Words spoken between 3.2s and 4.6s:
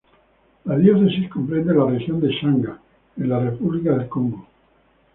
la república de Congo.